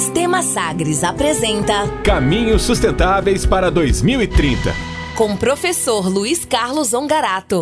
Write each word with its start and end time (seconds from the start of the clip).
Sistema 0.00 0.40
Sagres 0.40 1.04
apresenta 1.04 1.86
Caminhos 2.02 2.62
Sustentáveis 2.62 3.44
para 3.44 3.70
2030. 3.70 4.72
Com 5.14 5.34
o 5.34 5.36
professor 5.36 6.08
Luiz 6.08 6.42
Carlos 6.42 6.94
Ongarato. 6.94 7.60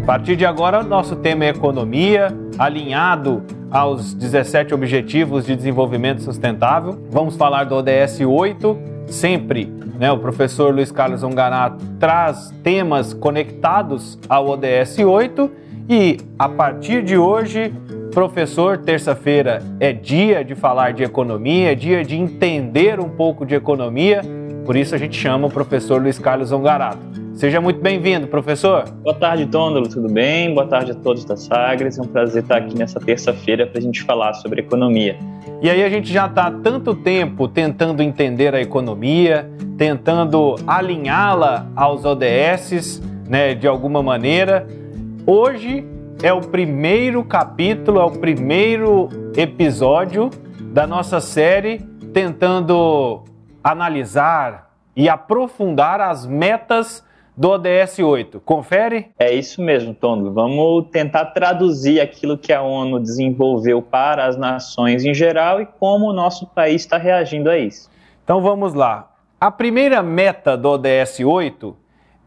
A 0.00 0.06
partir 0.06 0.36
de 0.36 0.46
agora, 0.46 0.84
nosso 0.84 1.16
tema 1.16 1.46
é 1.46 1.48
economia, 1.48 2.28
alinhado 2.56 3.42
aos 3.68 4.14
17 4.14 4.72
Objetivos 4.72 5.44
de 5.44 5.56
Desenvolvimento 5.56 6.22
Sustentável. 6.22 6.96
Vamos 7.10 7.34
falar 7.34 7.64
do 7.64 7.74
ODS 7.74 8.20
8, 8.24 8.78
sempre 9.08 9.64
né, 9.98 10.12
o 10.12 10.18
professor 10.18 10.72
Luiz 10.72 10.92
Carlos 10.92 11.24
Ongarato 11.24 11.84
traz 11.98 12.54
temas 12.62 13.12
conectados 13.12 14.16
ao 14.28 14.48
ODS 14.48 15.00
8 15.00 15.62
e 15.92 16.16
a 16.38 16.48
partir 16.48 17.02
de 17.02 17.18
hoje, 17.18 17.70
professor, 18.14 18.78
terça-feira 18.78 19.62
é 19.78 19.92
dia 19.92 20.42
de 20.42 20.54
falar 20.54 20.94
de 20.94 21.02
economia, 21.02 21.72
é 21.72 21.74
dia 21.74 22.02
de 22.02 22.16
entender 22.16 22.98
um 22.98 23.10
pouco 23.10 23.44
de 23.44 23.54
economia, 23.54 24.22
por 24.64 24.74
isso 24.74 24.94
a 24.94 24.98
gente 24.98 25.14
chama 25.14 25.48
o 25.48 25.50
professor 25.50 26.00
Luiz 26.00 26.18
Carlos 26.18 26.50
Ongarato. 26.50 27.12
Seja 27.34 27.60
muito 27.60 27.78
bem-vindo, 27.82 28.26
professor. 28.26 28.84
Boa 29.02 29.14
tarde, 29.14 29.44
Tôndolo, 29.44 29.86
tudo 29.86 30.10
bem? 30.10 30.54
Boa 30.54 30.66
tarde 30.66 30.92
a 30.92 30.94
todos 30.94 31.26
da 31.26 31.36
Sagres. 31.36 31.98
É 31.98 32.02
um 32.02 32.06
prazer 32.06 32.42
estar 32.42 32.56
aqui 32.56 32.74
nessa 32.74 32.98
terça-feira 32.98 33.66
para 33.66 33.78
a 33.78 33.82
gente 33.82 34.02
falar 34.02 34.32
sobre 34.34 34.62
economia. 34.62 35.18
E 35.60 35.68
aí 35.68 35.82
a 35.82 35.90
gente 35.90 36.10
já 36.10 36.24
está 36.24 36.46
há 36.46 36.50
tanto 36.50 36.94
tempo 36.94 37.48
tentando 37.48 38.02
entender 38.02 38.54
a 38.54 38.60
economia, 38.62 39.50
tentando 39.76 40.56
alinhá-la 40.66 41.66
aos 41.76 42.04
ODS, 42.06 43.02
né, 43.28 43.54
de 43.54 43.66
alguma 43.66 44.02
maneira. 44.02 44.66
Hoje 45.24 45.86
é 46.20 46.32
o 46.32 46.40
primeiro 46.40 47.22
capítulo, 47.22 48.00
é 48.00 48.04
o 48.04 48.10
primeiro 48.10 49.08
episódio 49.36 50.30
da 50.60 50.84
nossa 50.84 51.20
série 51.20 51.78
tentando 52.12 53.22
analisar 53.62 54.72
e 54.96 55.08
aprofundar 55.08 56.00
as 56.00 56.26
metas 56.26 57.04
do 57.36 57.50
ODS 57.50 58.00
8. 58.00 58.40
Confere? 58.40 59.12
É 59.16 59.32
isso 59.32 59.62
mesmo, 59.62 59.94
Tondo. 59.94 60.32
Vamos 60.32 60.88
tentar 60.90 61.26
traduzir 61.26 62.00
aquilo 62.00 62.36
que 62.36 62.52
a 62.52 62.60
ONU 62.60 62.98
desenvolveu 62.98 63.80
para 63.80 64.26
as 64.26 64.36
nações 64.36 65.04
em 65.04 65.14
geral 65.14 65.60
e 65.60 65.66
como 65.66 66.06
o 66.06 66.12
nosso 66.12 66.48
país 66.48 66.82
está 66.82 66.98
reagindo 66.98 67.48
a 67.48 67.56
isso. 67.56 67.88
Então 68.24 68.42
vamos 68.42 68.74
lá. 68.74 69.08
A 69.40 69.52
primeira 69.52 70.02
meta 70.02 70.56
do 70.56 70.68
ODS 70.68 71.20
8 71.20 71.76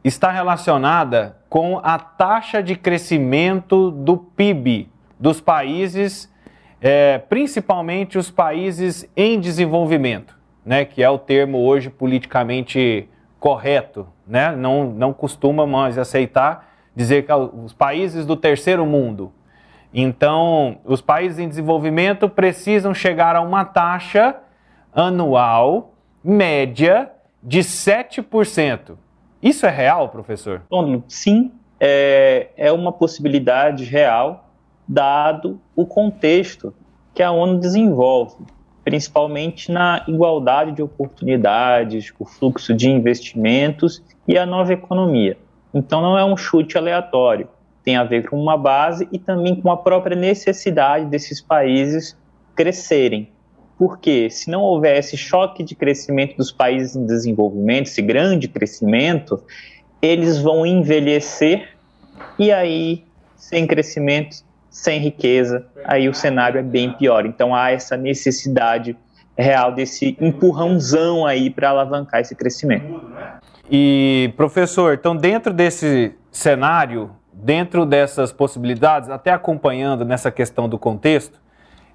está 0.07 0.29
relacionada 0.31 1.37
com 1.49 1.79
a 1.83 1.97
taxa 1.97 2.61
de 2.61 2.75
crescimento 2.75 3.89
do 3.89 4.15
PIB 4.15 4.87
dos 5.19 5.41
países, 5.41 6.31
é, 6.79 7.17
principalmente 7.17 8.17
os 8.17 8.29
países 8.29 9.09
em 9.17 9.39
desenvolvimento, 9.39 10.37
né, 10.63 10.85
que 10.85 11.01
é 11.01 11.09
o 11.09 11.17
termo 11.17 11.57
hoje 11.65 11.89
politicamente 11.89 13.09
correto, 13.39 14.07
né? 14.27 14.55
Não, 14.55 14.85
não 14.85 15.13
costuma 15.13 15.67
mais 15.67 15.97
aceitar 15.97 16.67
dizer 16.95 17.25
que 17.25 17.33
os 17.33 17.73
países 17.73 18.25
do 18.25 18.35
terceiro 18.35 18.85
mundo. 18.85 19.31
Então, 19.93 20.79
os 20.83 21.01
países 21.01 21.39
em 21.39 21.47
desenvolvimento 21.47 22.29
precisam 22.29 22.93
chegar 22.93 23.35
a 23.35 23.41
uma 23.41 23.65
taxa 23.65 24.35
anual 24.93 25.93
média 26.23 27.11
de 27.43 27.59
7%. 27.59 28.97
Isso 29.45 29.65
é 29.65 29.69
real, 29.69 30.09
professor? 30.09 30.63
Sim, 31.07 31.51
é, 31.79 32.49
é 32.57 32.71
uma 32.71 32.91
possibilidade 32.91 33.85
real, 33.85 34.49
dado 34.87 35.61
o 35.75 35.85
contexto 35.85 36.73
que 37.13 37.23
a 37.23 37.31
ONU 37.31 37.59
desenvolve 37.59 38.35
principalmente 38.85 39.71
na 39.71 40.03
igualdade 40.07 40.71
de 40.71 40.83
oportunidades, 40.83 42.13
o 42.19 42.23
fluxo 42.23 42.71
de 42.71 42.87
investimentos 42.87 44.01
e 44.27 44.37
a 44.37 44.45
nova 44.45 44.71
economia. 44.73 45.35
Então 45.73 46.01
não 46.01 46.15
é 46.15 46.23
um 46.23 46.37
chute 46.37 46.77
aleatório, 46.77 47.49
tem 47.83 47.97
a 47.97 48.03
ver 48.03 48.29
com 48.29 48.39
uma 48.39 48.55
base 48.55 49.09
e 49.11 49.17
também 49.17 49.59
com 49.59 49.71
a 49.71 49.77
própria 49.77 50.15
necessidade 50.15 51.05
desses 51.05 51.41
países 51.41 52.15
crescerem. 52.55 53.27
Porque 53.77 54.29
se 54.29 54.49
não 54.49 54.61
houver 54.61 54.97
esse 54.97 55.17
choque 55.17 55.63
de 55.63 55.75
crescimento 55.75 56.37
dos 56.37 56.51
países 56.51 56.95
em 56.95 57.05
desenvolvimento, 57.05 57.87
esse 57.87 58.01
grande 58.01 58.47
crescimento, 58.47 59.43
eles 60.01 60.39
vão 60.39 60.65
envelhecer 60.65 61.69
e 62.39 62.51
aí, 62.51 63.03
sem 63.35 63.67
crescimento, 63.67 64.37
sem 64.69 64.99
riqueza, 64.99 65.65
aí 65.85 66.09
o 66.09 66.13
cenário 66.13 66.59
é 66.59 66.63
bem 66.63 66.91
pior. 66.91 67.25
Então 67.25 67.55
há 67.55 67.71
essa 67.71 67.95
necessidade 67.95 68.95
real 69.37 69.73
desse 69.73 70.17
empurrãozão 70.19 71.25
aí 71.25 71.49
para 71.49 71.69
alavancar 71.69 72.21
esse 72.21 72.35
crescimento. 72.35 73.01
E 73.69 74.33
professor, 74.37 74.93
então 74.93 75.15
dentro 75.15 75.53
desse 75.53 76.13
cenário, 76.31 77.11
dentro 77.33 77.85
dessas 77.85 78.31
possibilidades, 78.31 79.09
até 79.09 79.31
acompanhando 79.31 80.05
nessa 80.05 80.31
questão 80.31 80.69
do 80.69 80.77
contexto, 80.77 81.39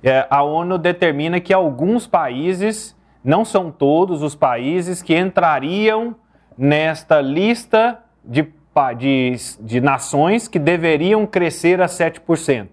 é, 0.03 0.27
a 0.31 0.43
ONU 0.43 0.78
determina 0.78 1.41
que 1.41 1.53
alguns 1.53 2.06
países, 2.06 2.97
não 3.22 3.44
são 3.44 3.71
todos 3.71 4.22
os 4.22 4.34
países, 4.34 5.03
que 5.03 5.16
entrariam 5.16 6.16
nesta 6.56 7.21
lista 7.21 7.99
de 8.25 8.43
de, 8.97 9.34
de 9.60 9.81
nações 9.81 10.49
que 10.49 10.59
deveriam 10.59 11.27
crescer 11.27 11.81
a 11.83 11.87
7%. 11.87 12.69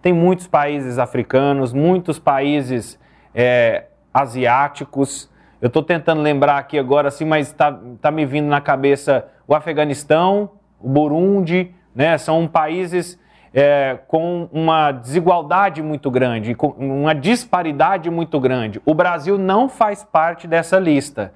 Tem 0.00 0.12
muitos 0.12 0.46
países 0.46 0.98
africanos, 0.98 1.72
muitos 1.72 2.18
países 2.18 2.98
é, 3.34 3.84
asiáticos. 4.14 5.30
Eu 5.60 5.66
estou 5.66 5.82
tentando 5.82 6.22
lembrar 6.22 6.56
aqui 6.56 6.78
agora, 6.78 7.08
assim, 7.08 7.24
mas 7.24 7.48
está 7.48 7.78
tá 8.00 8.10
me 8.10 8.24
vindo 8.24 8.46
na 8.46 8.60
cabeça 8.60 9.26
o 9.46 9.54
Afeganistão, 9.54 10.52
o 10.80 10.88
Burundi, 10.88 11.74
né? 11.94 12.16
São 12.16 12.46
países 12.46 13.19
é, 13.52 13.98
com 14.06 14.48
uma 14.52 14.92
desigualdade 14.92 15.82
muito 15.82 16.10
grande, 16.10 16.54
com 16.54 16.68
uma 16.68 17.14
disparidade 17.14 18.10
muito 18.10 18.38
grande. 18.38 18.80
O 18.84 18.94
Brasil 18.94 19.36
não 19.36 19.68
faz 19.68 20.04
parte 20.04 20.46
dessa 20.46 20.78
lista. 20.78 21.32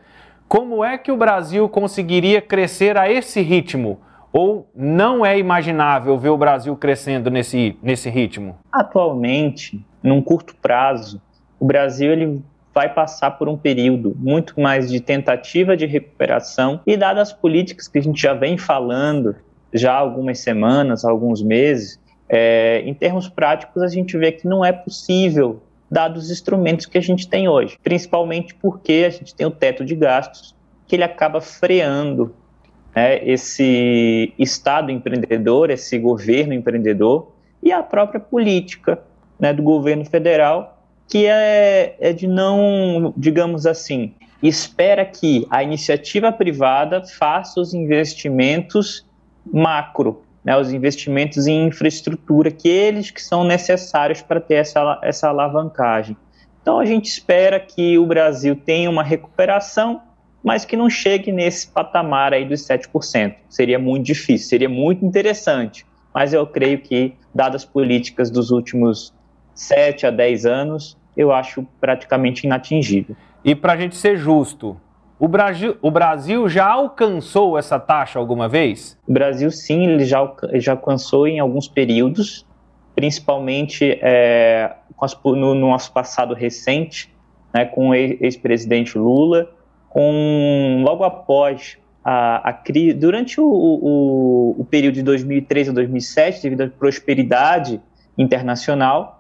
Como 0.49 0.85
é 0.85 0.97
que 0.97 1.11
o 1.11 1.17
Brasil 1.17 1.69
conseguiria 1.69 2.41
crescer 2.41 2.97
a 2.97 3.11
esse 3.11 3.41
ritmo? 3.41 4.01
Ou 4.33 4.69
não 4.75 5.25
é 5.25 5.39
imaginável 5.39 6.19
ver 6.19 6.29
o 6.29 6.37
Brasil 6.37 6.77
crescendo 6.77 7.31
nesse, 7.31 7.77
nesse 7.83 8.11
ritmo? 8.11 8.57
Atualmente, 8.71 9.85
num 10.03 10.21
curto 10.21 10.57
prazo, 10.57 11.21
o 11.59 11.65
Brasil 11.65 12.13
ele 12.13 12.43
vai 12.75 12.93
passar 12.93 13.33
por 13.33 13.49
um 13.49 13.57
período 13.57 14.13
muito 14.19 14.61
mais 14.61 14.91
de 14.91 15.01
tentativa 15.01 15.77
de 15.77 15.87
recuperação 15.87 16.81
e 16.85 16.97
dadas 16.97 17.29
as 17.29 17.33
políticas 17.33 17.87
que 17.87 17.99
a 17.99 18.03
gente 18.03 18.21
já 18.21 18.35
vem 18.35 18.59
falando 18.59 19.37
já 19.73 19.93
há 19.93 19.99
algumas 19.99 20.39
semanas, 20.39 21.05
alguns 21.05 21.43
meses, 21.43 22.01
é, 22.29 22.83
em 22.85 22.95
termos 22.95 23.29
práticos 23.29 23.83
a 23.83 23.89
gente 23.89 24.17
vê 24.17 24.33
que 24.33 24.47
não 24.47 24.65
é 24.65 24.73
possível 24.73 25.63
dados 25.91 26.25
os 26.25 26.31
instrumentos 26.31 26.87
que 26.87 26.99
a 26.99 27.01
gente 27.01 27.29
tem 27.29 27.49
hoje, 27.49 27.79
principalmente 27.83 28.55
porque 28.55 29.05
a 29.07 29.11
gente 29.11 29.35
tem 29.35 29.47
o 29.47 29.51
teto 29.51 29.85
de 29.85 29.95
gastos 29.95 30.55
que 30.87 30.97
ele 30.97 31.05
acaba 31.05 31.41
freando 31.41 32.35
né, 32.95 33.25
esse 33.25 34.33
Estado 34.39 34.91
empreendedor, 34.91 35.71
esse 35.71 35.99
governo 35.99 36.53
empreendedor 36.53 37.33
e 37.63 37.73
a 37.73 37.83
própria 37.83 38.21
política 38.21 39.03
né, 39.39 39.53
do 39.53 39.63
governo 39.63 40.05
federal, 40.05 40.83
que 41.09 41.27
é, 41.27 41.97
é 42.01 42.13
de 42.13 42.27
não, 42.27 43.13
digamos 43.17 43.67
assim, 43.67 44.15
espera 44.43 45.05
que 45.05 45.47
a 45.51 45.63
iniciativa 45.63 46.33
privada 46.33 47.03
faça 47.05 47.61
os 47.61 47.75
investimentos 47.75 49.07
macro, 49.47 50.23
né, 50.45 50.57
os 50.57 50.73
investimentos 50.73 51.47
em 51.47 51.67
infraestrutura, 51.69 52.51
que 52.51 52.69
eles 52.69 53.11
que 53.11 53.23
são 53.23 53.45
necessários 53.45 54.21
para 54.21 54.41
ter 54.41 54.57
essa, 54.57 55.01
essa 55.03 55.29
alavancagem. 55.29 56.17
Então 56.61 56.79
a 56.79 56.85
gente 56.85 57.07
espera 57.07 57.59
que 57.59 57.99
o 57.99 58.07
Brasil 58.07 58.55
tenha 58.55 58.91
uma 58.91 59.03
recuperação, 59.03 60.03
mas 60.43 60.65
que 60.65 60.77
não 60.77 60.91
chegue 60.91 61.33
nesse 61.33 61.69
patamar 61.69 62.35
aí 62.35 62.45
dos 62.45 62.61
7%. 62.67 63.35
Seria 63.49 63.79
muito 63.79 64.05
difícil, 64.05 64.49
seria 64.49 64.69
muito 64.69 65.05
interessante, 65.05 65.87
mas 66.13 66.35
eu 66.35 66.47
creio 66.47 66.79
que, 66.79 67.15
dadas 67.35 67.63
as 67.63 67.65
políticas 67.65 68.31
dos 68.31 68.51
últimos 68.51 69.13
7 69.55 70.07
a 70.07 70.11
10 70.11 70.47
anos, 70.47 70.97
eu 71.17 71.33
acho 71.33 71.67
praticamente 71.81 72.47
inatingível. 72.47 73.17
E 73.45 73.55
para 73.55 73.75
a 73.75 73.77
gente 73.77 73.97
ser 73.97 74.17
justo, 74.17 74.79
o 75.19 75.29
Brasil, 75.29 75.77
o 75.81 75.91
Brasil 75.91 76.49
já 76.49 76.67
alcançou 76.67 77.57
essa 77.57 77.79
taxa 77.79 78.19
alguma 78.19 78.49
vez? 78.49 78.99
O 79.07 79.13
Brasil, 79.13 79.51
sim, 79.51 79.87
ele 79.87 80.05
já, 80.05 80.29
já 80.55 80.73
alcançou 80.73 81.27
em 81.27 81.39
alguns 81.39 81.69
períodos, 81.69 82.47
principalmente 82.95 83.99
é, 84.03 84.75
no, 85.25 85.35
no, 85.37 85.55
nosso 85.55 85.93
passado 85.93 86.35
recente, 86.35 87.13
né, 87.53 87.65
com 87.65 87.91
o 87.91 87.95
ex-presidente 87.95 88.99
Lula, 88.99 89.51
com, 89.89 90.83
logo 90.85 91.05
após 91.05 91.79
a, 92.05 92.51
a 92.51 92.63
durante 92.97 93.41
o, 93.41 93.47
o, 93.47 94.57
o, 94.59 94.65
período 94.65 94.95
de 94.95 95.03
2003 95.03 95.69
a 95.69 95.73
2007, 95.73 96.43
devido 96.43 96.63
à 96.63 96.69
prosperidade 96.69 97.81
internacional, 98.19 99.14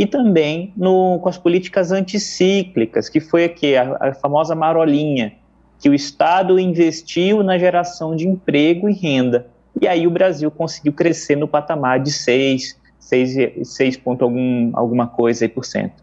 e 0.00 0.06
também 0.06 0.72
no, 0.78 1.18
com 1.18 1.28
as 1.28 1.36
políticas 1.36 1.92
anticíclicas, 1.92 3.10
que 3.10 3.20
foi 3.20 3.44
aqui, 3.44 3.76
a, 3.76 3.98
a 4.00 4.14
famosa 4.14 4.54
marolinha, 4.54 5.34
que 5.78 5.90
o 5.90 5.94
Estado 5.94 6.58
investiu 6.58 7.42
na 7.42 7.58
geração 7.58 8.16
de 8.16 8.26
emprego 8.26 8.88
e 8.88 8.94
renda. 8.94 9.48
E 9.78 9.86
aí 9.86 10.06
o 10.06 10.10
Brasil 10.10 10.50
conseguiu 10.50 10.94
crescer 10.94 11.36
no 11.36 11.46
patamar 11.46 12.00
de 12.00 12.12
6, 12.12 12.80
6, 12.98 13.68
6 13.68 13.96
ponto 13.98 14.24
algum, 14.24 14.70
alguma 14.72 15.06
coisa 15.06 15.44
aí 15.44 15.50
por 15.50 15.66
cento. 15.66 16.02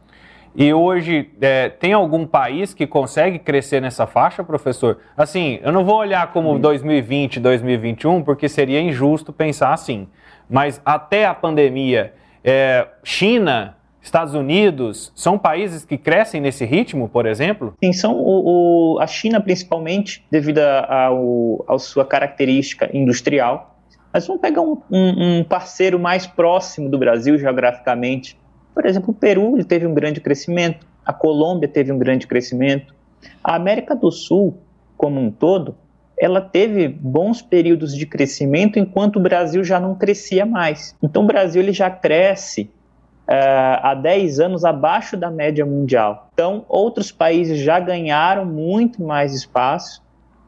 E 0.55 0.71
hoje, 0.71 1.31
é, 1.41 1.67
tem 1.67 1.93
algum 1.93 2.27
país 2.27 2.75
que 2.75 2.85
consegue 2.85 3.39
crescer 3.39 3.81
nessa 3.81 4.05
faixa, 4.05 4.43
professor? 4.43 4.99
Assim, 5.17 5.57
eu 5.63 5.71
não 5.71 5.83
vou 5.83 5.95
olhar 5.95 6.31
como 6.31 6.59
2020, 6.59 7.39
2021, 7.39 8.21
porque 8.21 8.47
seria 8.47 8.79
injusto 8.79 9.33
pensar 9.33 9.73
assim. 9.73 10.07
Mas 10.47 10.79
até 10.85 11.25
a 11.25 11.33
pandemia, 11.33 12.13
é, 12.43 12.87
China, 13.03 13.76
Estados 14.07 14.33
Unidos, 14.33 15.11
são 15.15 15.37
países 15.37 15.85
que 15.85 15.97
crescem 15.97 16.41
nesse 16.41 16.65
ritmo, 16.65 17.07
por 17.07 17.25
exemplo? 17.25 17.73
Sim, 17.83 17.93
são 17.93 18.15
o, 18.15 18.95
o, 18.95 18.99
a 18.99 19.07
China 19.07 19.39
principalmente, 19.39 20.25
devido 20.31 20.59
à 20.59 21.77
sua 21.77 22.05
característica 22.05 22.89
industrial. 22.93 23.75
Mas 24.11 24.25
vamos 24.25 24.41
pegar 24.41 24.61
um, 24.61 24.81
um, 24.89 25.39
um 25.39 25.43
parceiro 25.43 25.99
mais 25.99 26.25
próximo 26.25 26.89
do 26.89 26.97
Brasil 26.97 27.37
geograficamente, 27.37 28.37
por 28.73 28.85
exemplo, 28.85 29.11
o 29.11 29.13
Peru 29.13 29.63
teve 29.65 29.85
um 29.85 29.93
grande 29.93 30.21
crescimento, 30.21 30.85
a 31.05 31.11
Colômbia 31.11 31.67
teve 31.67 31.91
um 31.91 31.97
grande 31.97 32.27
crescimento, 32.27 32.93
a 33.43 33.55
América 33.55 33.95
do 33.95 34.11
Sul, 34.11 34.57
como 34.95 35.19
um 35.19 35.31
todo, 35.31 35.75
ela 36.17 36.41
teve 36.41 36.87
bons 36.87 37.41
períodos 37.41 37.95
de 37.95 38.05
crescimento 38.05 38.79
enquanto 38.79 39.17
o 39.17 39.21
Brasil 39.21 39.63
já 39.63 39.79
não 39.79 39.95
crescia 39.95 40.45
mais. 40.45 40.95
Então 41.01 41.23
o 41.23 41.27
Brasil 41.27 41.61
ele 41.61 41.73
já 41.73 41.89
cresce 41.89 42.71
uh, 43.27 43.79
há 43.83 43.93
10 43.93 44.39
anos 44.39 44.65
abaixo 44.65 45.17
da 45.17 45.29
média 45.29 45.65
mundial. 45.65 46.29
Então 46.33 46.65
outros 46.67 47.11
países 47.11 47.59
já 47.59 47.79
ganharam 47.79 48.45
muito 48.45 49.03
mais 49.03 49.33
espaço 49.33 50.01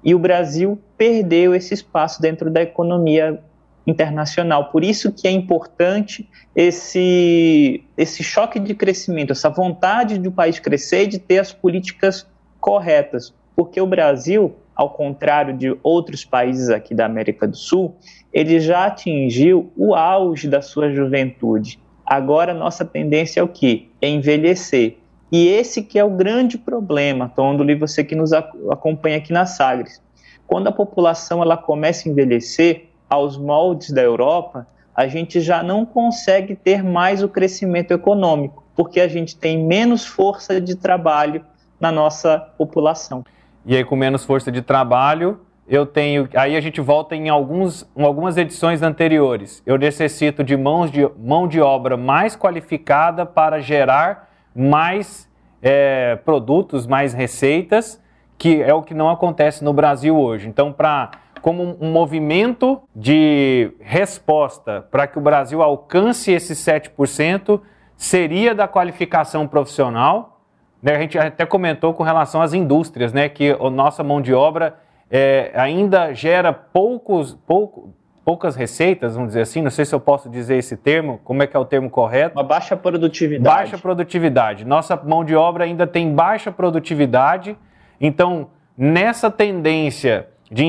e 0.04 0.16
o 0.16 0.20
Brasil 0.20 0.80
perdeu 0.98 1.54
esse 1.54 1.74
espaço 1.74 2.22
dentro 2.22 2.50
da 2.50 2.62
economia 2.62 3.42
internacional. 3.86 4.70
Por 4.70 4.84
isso 4.84 5.12
que 5.12 5.28
é 5.28 5.32
importante 5.32 6.30
esse, 6.56 7.84
esse 7.98 8.24
choque 8.24 8.60
de 8.60 8.74
crescimento, 8.74 9.32
essa 9.32 9.50
vontade 9.50 10.18
do 10.18 10.32
país 10.32 10.60
crescer 10.60 11.04
e 11.04 11.08
de 11.08 11.20
ter 11.20 11.40
as 11.40 11.52
políticas 11.52 12.26
corretas. 12.60 13.34
Porque 13.56 13.82
o 13.82 13.88
Brasil, 13.88 14.56
ao 14.76 14.92
contrário 14.92 15.58
de 15.58 15.76
outros 15.84 16.24
países 16.24 16.70
aqui 16.70 16.94
da 16.96 17.06
América 17.06 17.48
do 17.48 17.58
Sul, 17.58 17.96
ele 18.32 18.60
já 18.60 18.86
atingiu 18.86 19.72
o 19.76 19.94
auge 19.94 20.48
da 20.48 20.62
sua 20.62 20.92
juventude. 20.92 21.80
Agora 22.10 22.56
nossa 22.56 22.84
tendência 22.84 23.40
é 23.40 23.44
o 23.44 23.48
quê? 23.48 23.90
É 24.02 24.10
envelhecer. 24.10 24.98
E 25.32 25.48
esse 25.48 25.84
que 25.84 26.00
é 26.00 26.04
o 26.04 26.10
grande 26.10 26.58
problema, 26.58 27.32
Tondoli, 27.36 27.76
você 27.76 28.04
que 28.04 28.16
nos 28.16 28.34
acompanha 28.34 29.18
aqui 29.18 29.32
na 29.32 29.46
Sagres. 29.46 30.02
Quando 30.48 30.66
a 30.66 30.72
população 30.72 31.44
ela 31.44 31.56
começa 31.56 32.10
a 32.10 32.12
envelhecer, 32.12 32.90
aos 33.08 33.38
moldes 33.38 33.92
da 33.92 34.02
Europa, 34.02 34.68
a 34.96 35.08
gente 35.08 35.42
já 35.42 35.64
não 35.64 35.86
consegue 35.86 36.56
ter 36.56 36.84
mais 36.84 37.24
o 37.24 37.30
crescimento 37.30 37.92
econômico, 37.92 38.64
porque 38.76 39.00
a 39.00 39.08
gente 39.08 39.36
tem 39.36 39.66
menos 39.66 40.06
força 40.06 40.60
de 40.60 40.76
trabalho 40.76 41.44
na 41.80 41.92
nossa 41.92 42.38
população. 42.58 43.24
E 43.66 43.76
aí, 43.76 43.84
com 43.84 43.96
menos 43.96 44.26
força 44.26 44.52
de 44.52 44.62
trabalho, 44.62 45.40
eu 45.70 45.86
tenho. 45.86 46.28
Aí 46.36 46.58
a 46.58 46.62
gente 46.62 46.82
volta 46.82 47.16
em, 47.16 47.30
alguns, 47.30 47.88
em 47.96 48.04
algumas 48.04 48.36
edições 48.36 48.82
anteriores. 48.82 49.62
Eu 49.66 49.78
necessito 49.78 50.44
de, 50.44 50.58
mãos 50.58 50.90
de 50.90 51.08
mão 51.18 51.48
de 51.48 51.62
obra 51.62 51.96
mais 51.96 52.36
qualificada 52.36 53.26
para 53.26 53.60
gerar 53.60 54.30
mais 54.56 55.30
é, 55.62 56.16
produtos, 56.26 56.88
mais 56.88 57.14
receitas, 57.14 58.02
que 58.38 58.62
é 58.64 58.74
o 58.74 58.82
que 58.82 58.96
não 58.96 59.10
acontece 59.10 59.64
no 59.64 59.72
Brasil 59.72 60.20
hoje. 60.20 60.48
Então, 60.48 60.74
para 60.74 61.12
como 61.40 61.78
um 61.80 61.92
movimento 61.92 62.82
de 62.94 63.72
resposta 63.80 64.86
para 64.92 65.08
que 65.08 65.18
o 65.18 65.22
Brasil 65.22 65.62
alcance 65.62 66.32
esses 66.32 66.58
7%, 66.60 67.62
seria 67.96 68.54
da 68.54 68.68
qualificação 68.68 69.48
profissional. 69.48 70.42
Né? 70.82 70.96
A 70.96 71.00
gente 71.00 71.18
até 71.18 71.46
comentou 71.46 71.94
com 71.94 72.04
relação 72.04 72.42
às 72.42 72.54
indústrias, 72.54 73.14
né? 73.14 73.30
que 73.30 73.52
a 73.52 73.70
nossa 73.70 74.04
mão 74.04 74.22
de 74.22 74.34
obra 74.34 74.76
é, 75.10 75.52
ainda 75.56 76.14
gera 76.14 76.54
poucos, 76.54 77.34
pouco, 77.48 77.94
poucas 78.24 78.56
receitas, 78.56 79.16
vamos 79.16 79.30
dizer 79.30 79.42
assim, 79.42 79.62
não 79.62 79.72
sei 79.72 79.86
se 79.86 79.96
eu 79.96 80.00
posso 80.00 80.30
dizer 80.30 80.58
esse 80.58 80.78
termo, 80.78 81.20
como 81.24 81.42
é 81.42 81.48
que 81.48 81.58
é 81.58 81.60
o 81.60 81.66
termo 81.66 81.90
correto? 81.90 82.38
Uma 82.38 82.44
baixa 82.44 82.78
produtividade. 82.78 83.56
Baixa 83.56 83.78
produtividade. 83.78 84.66
Nossa 84.66 84.96
mão 84.96 85.26
de 85.26 85.36
obra 85.36 85.64
ainda 85.64 85.88
tem 85.88 86.14
baixa 86.14 86.52
produtividade, 86.52 87.58
então 88.00 88.50
nessa 88.78 89.32
tendência 89.32 90.28
de 90.52 90.66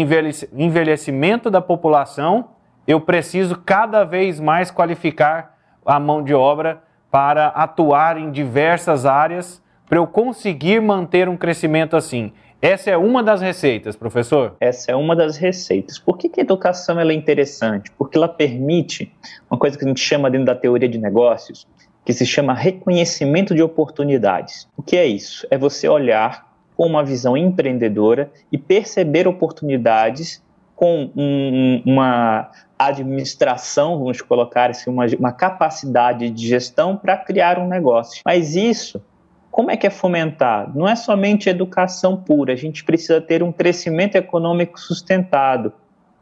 envelhecimento 0.53 1.51
da 1.51 1.61
população, 1.61 2.51
eu 2.87 3.01
preciso 3.01 3.57
cada 3.57 4.05
vez 4.05 4.41
mais 4.41 4.71
qualificar 4.71 5.55
a 5.85 5.99
mão 5.99 6.23
de 6.23 6.35
obra 6.35 6.83
para 7.11 7.49
atuar 7.49 8.17
em 8.17 8.31
diversas 8.31 9.07
áreas 9.07 9.63
para 9.89 9.99
eu 9.99 10.07
conseguir 10.07 10.81
manter 10.81 11.29
um 11.29 11.37
crescimento 11.37 11.97
assim. 11.97 12.33
Essa 12.63 12.91
é 12.91 12.97
uma 12.97 13.23
das 13.23 13.41
receitas, 13.41 13.97
professor? 13.97 14.55
Essa 14.61 14.93
é 14.93 14.97
uma 14.97 15.17
das 15.17 15.39
receitas. 15.39 15.99
Por 15.99 16.19
que, 16.19 16.29
que 16.29 16.41
a 16.41 16.43
educação 16.43 17.01
é 17.01 17.15
interessante? 17.15 17.91
Porque 17.97 18.19
ela 18.19 18.29
permite 18.29 19.11
uma 19.51 19.59
coisa 19.59 19.79
que 19.79 19.85
a 19.85 19.89
gente 19.89 20.01
chama 20.01 20.31
dentro 20.31 20.47
da 20.47 20.55
teoria 20.55 20.89
de 20.89 20.99
negócios, 20.99 21.67
que 22.05 22.13
se 22.13 22.27
chama 22.27 22.53
reconhecimento 22.53 23.55
de 23.55 23.63
oportunidades. 23.63 24.69
O 24.77 24.83
que 24.83 24.97
é 24.97 25.07
isso? 25.07 25.47
É 25.51 25.57
você 25.57 25.89
olhar 25.89 26.51
com 26.77 26.87
uma 26.87 27.03
visão 27.03 27.35
empreendedora 27.35 28.31
e 28.53 28.59
perceber 28.59 29.27
oportunidades 29.27 30.43
com 30.77 31.11
um, 31.17 31.83
uma 31.87 32.51
administração, 32.79 33.99
vamos 33.99 34.23
colocar 34.23 34.71
assim, 34.71 34.91
uma, 34.91 35.07
uma 35.19 35.33
capacidade 35.33 36.31
de 36.31 36.49
gestão 36.49 36.97
para 36.97 37.17
criar 37.17 37.59
um 37.59 37.69
negócio. 37.69 38.23
Mas 38.25 38.57
isso, 38.57 39.03
como 39.61 39.71
é 39.71 39.77
que 39.77 39.87
é 39.87 39.91
fomentado? 39.91 40.79
Não 40.79 40.89
é 40.89 40.97
somente 40.97 41.51
educação 41.51 42.17
pura, 42.17 42.55
a 42.55 42.57
gente 42.57 42.83
precisa 42.83 43.21
ter 43.21 43.43
um 43.43 43.53
crescimento 43.53 44.17
econômico 44.17 44.81
sustentado. 44.81 45.71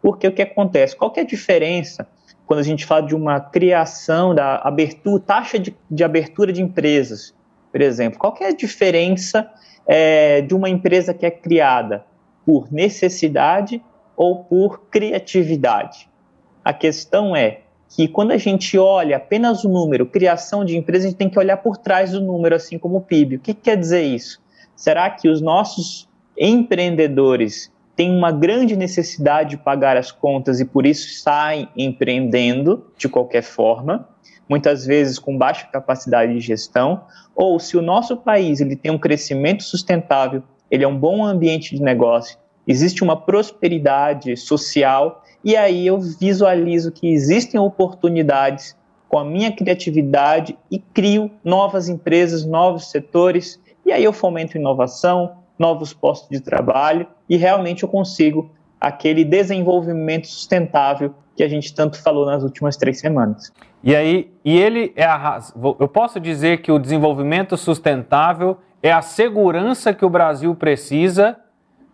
Porque 0.02 0.26
o 0.26 0.32
que 0.32 0.43
acontece? 0.43 0.96
Qual 0.96 1.08
que 1.12 1.20
é 1.20 1.23
a 1.23 1.26
diferença 1.26 2.08
quando 2.44 2.58
a 2.58 2.64
gente 2.64 2.85
fala 2.85 3.06
de 3.06 3.14
uma 3.14 3.38
criação 3.38 4.35
da 4.35 4.56
abertura, 4.56 5.23
taxa 5.25 5.56
de, 5.56 5.73
de 5.88 6.02
abertura 6.02 6.52
de 6.52 6.61
empresas, 6.61 7.33
por 7.71 7.80
exemplo? 7.80 8.18
Qual 8.18 8.33
que 8.33 8.42
é 8.42 8.49
a 8.49 8.52
diferença 8.52 9.49
é, 9.87 10.40
de 10.40 10.52
uma 10.52 10.68
empresa 10.68 11.14
que 11.14 11.25
é 11.25 11.30
criada 11.30 12.04
por 12.45 12.73
necessidade 12.73 13.80
ou 14.16 14.42
por 14.42 14.88
criatividade. 14.90 16.11
A 16.64 16.73
questão 16.73 17.37
é 17.37 17.61
que 17.88 18.07
quando 18.07 18.33
a 18.33 18.37
gente 18.37 18.78
olha 18.78 19.16
apenas 19.16 19.64
o 19.64 19.68
número, 19.68 20.07
criação 20.07 20.64
de 20.64 20.76
empresa, 20.76 21.07
a 21.07 21.11
gente 21.11 21.18
tem 21.18 21.30
que 21.30 21.38
olhar 21.38 21.57
por 21.59 21.76
trás 21.76 22.12
do 22.12 22.21
número, 22.21 22.54
assim 22.54 22.78
como 22.78 22.99
o 22.99 23.00
PIB. 23.00 23.37
O 23.37 23.40
que 23.40 23.54
quer 23.54 23.76
dizer 23.76 24.02
isso? 24.02 24.40
Será 24.76 25.11
que 25.11 25.28
os 25.28 25.40
nossos 25.40 26.09
empreendedores 26.37 27.73
têm 27.97 28.16
uma 28.16 28.30
grande 28.30 28.76
necessidade 28.76 29.50
de 29.50 29.57
pagar 29.57 29.97
as 29.97 30.12
contas 30.12 30.61
e 30.61 30.64
por 30.64 30.87
isso 30.87 31.21
saem 31.21 31.68
empreendendo 31.76 32.87
de 32.97 33.09
qualquer 33.09 33.42
forma? 33.42 34.07
muitas 34.49 34.87
vezes 34.87 35.18
com 35.18 35.37
baixa 35.37 35.66
capacidade 35.66 36.33
de 36.33 36.40
gestão, 36.40 37.02
ou 37.37 37.59
se 37.61 37.76
o 37.76 37.83
nosso 37.83 38.16
país 38.16 38.61
ele 38.61 38.75
tem 38.75 38.90
um 38.90 38.99
crescimento 38.99 39.62
sustentável, 39.62 40.42
ele 40.71 40.85
é 40.85 40.88
um 40.88 40.99
bom 40.99 41.25
ambiente 41.25 41.76
de 41.76 41.83
negócio, 41.83 42.38
existe 42.66 43.04
uma 43.04 43.21
prosperidade 43.21 44.37
social, 44.37 45.23
e 45.45 45.57
aí 45.57 45.87
eu 45.87 45.99
visualizo 46.00 46.90
que 46.92 47.12
existem 47.12 47.59
oportunidades 47.61 48.76
com 49.09 49.18
a 49.18 49.25
minha 49.25 49.50
criatividade 49.50 50.59
e 50.71 50.78
crio 50.78 51.30
novas 51.42 51.88
empresas, 51.88 52.45
novos 52.45 52.90
setores, 52.90 53.61
e 53.87 53.92
aí 53.92 54.04
eu 54.04 54.12
fomento 54.12 54.59
inovação, 54.59 55.37
novos 55.59 55.95
postos 55.95 56.28
de 56.28 56.40
trabalho 56.40 57.07
e 57.28 57.37
realmente 57.37 57.83
eu 57.83 57.88
consigo 57.88 58.50
aquele 58.80 59.25
desenvolvimento 59.25 60.26
sustentável 60.26 61.14
que 61.35 61.42
a 61.42 61.49
gente 61.49 61.75
tanto 61.75 62.00
falou 62.02 62.26
nas 62.26 62.42
últimas 62.42 62.76
três 62.76 63.00
semanas. 63.00 63.52
E 63.83 63.95
aí, 63.95 64.30
e 64.45 64.59
ele 64.59 64.92
é 64.97 65.04
a 65.04 65.40
eu 65.78 65.88
posso 65.88 66.21
dizer 66.21 66.62
que 66.62 66.71
o 66.71 66.78
desenvolvimento 66.78 67.57
sustentável 67.57 68.59
é 68.83 68.92
a 68.92 69.02
segurança 69.02 69.95
que 69.95 70.04
o 70.04 70.11
Brasil 70.11 70.54
precisa 70.54 71.37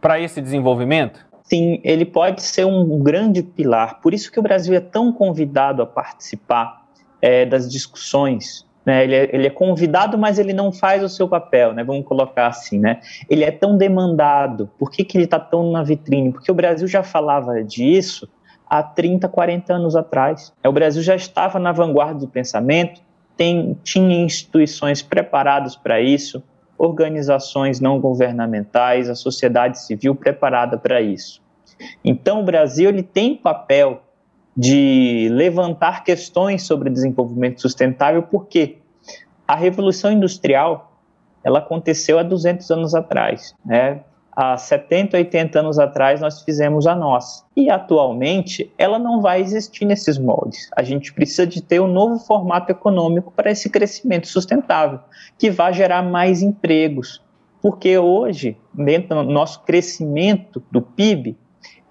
para 0.00 0.20
esse 0.20 0.40
desenvolvimento? 0.40 1.24
Sim, 1.44 1.80
ele 1.84 2.04
pode 2.04 2.42
ser 2.42 2.64
um 2.64 2.98
grande 3.00 3.42
pilar. 3.42 4.00
Por 4.00 4.12
isso 4.12 4.32
que 4.32 4.40
o 4.40 4.42
Brasil 4.42 4.74
é 4.74 4.80
tão 4.80 5.12
convidado 5.12 5.82
a 5.82 5.86
participar 5.86 6.86
é, 7.20 7.46
das 7.46 7.70
discussões 7.70 8.66
né? 8.84 9.04
Ele, 9.04 9.14
é, 9.14 9.30
ele 9.32 9.46
é 9.46 9.50
convidado, 9.50 10.18
mas 10.18 10.38
ele 10.38 10.52
não 10.52 10.70
faz 10.70 11.02
o 11.02 11.08
seu 11.08 11.28
papel, 11.28 11.72
né? 11.72 11.82
Vamos 11.82 12.04
colocar 12.04 12.48
assim, 12.48 12.78
né? 12.78 13.00
Ele 13.28 13.44
é 13.44 13.50
tão 13.50 13.76
demandado. 13.76 14.70
Por 14.78 14.90
que, 14.90 15.04
que 15.04 15.16
ele 15.16 15.24
está 15.24 15.38
tão 15.38 15.70
na 15.70 15.82
vitrine? 15.82 16.32
Porque 16.32 16.50
o 16.50 16.54
Brasil 16.54 16.86
já 16.86 17.02
falava 17.02 17.62
disso 17.62 18.28
há 18.68 18.82
30, 18.82 19.28
40 19.28 19.72
anos 19.72 19.96
atrás. 19.96 20.52
É, 20.62 20.68
o 20.68 20.72
Brasil 20.72 21.02
já 21.02 21.14
estava 21.14 21.58
na 21.58 21.72
vanguarda 21.72 22.20
do 22.20 22.28
pensamento, 22.28 23.00
tem, 23.36 23.76
tinha 23.82 24.24
instituições 24.24 25.02
preparadas 25.02 25.76
para 25.76 26.00
isso, 26.00 26.42
organizações 26.78 27.80
não 27.80 28.00
governamentais, 28.00 29.08
a 29.08 29.14
sociedade 29.14 29.80
civil 29.80 30.14
preparada 30.14 30.76
para 30.76 31.00
isso. 31.00 31.42
Então, 32.04 32.40
o 32.40 32.44
Brasil 32.44 32.88
ele 32.88 33.02
tem 33.02 33.36
papel 33.36 34.02
de 34.56 35.28
levantar 35.32 36.04
questões 36.04 36.62
sobre 36.62 36.90
desenvolvimento 36.90 37.60
sustentável, 37.60 38.22
porque 38.22 38.78
a 39.46 39.56
revolução 39.56 40.12
industrial 40.12 40.92
ela 41.42 41.58
aconteceu 41.58 42.18
há 42.18 42.22
200 42.22 42.70
anos 42.70 42.94
atrás, 42.94 43.54
né? 43.64 44.00
Há 44.36 44.56
70, 44.56 45.16
80 45.16 45.60
anos 45.60 45.78
atrás 45.78 46.20
nós 46.20 46.42
fizemos 46.42 46.86
a 46.86 46.94
nossa. 46.94 47.44
E 47.56 47.70
atualmente 47.70 48.72
ela 48.76 48.98
não 48.98 49.20
vai 49.20 49.40
existir 49.40 49.84
nesses 49.84 50.18
moldes. 50.18 50.68
A 50.76 50.82
gente 50.82 51.12
precisa 51.12 51.46
de 51.46 51.62
ter 51.62 51.80
um 51.80 51.86
novo 51.86 52.18
formato 52.18 52.72
econômico 52.72 53.32
para 53.32 53.50
esse 53.50 53.70
crescimento 53.70 54.26
sustentável, 54.26 54.98
que 55.38 55.50
vai 55.50 55.72
gerar 55.72 56.02
mais 56.02 56.42
empregos. 56.42 57.22
Porque 57.62 57.96
hoje, 57.96 58.56
dentro 58.72 59.24
do 59.24 59.30
nosso 59.30 59.62
crescimento 59.62 60.62
do 60.70 60.82
PIB, 60.82 61.36